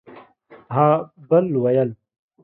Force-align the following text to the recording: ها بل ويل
ها 0.71 1.11
بل 1.17 1.55
ويل 1.55 1.95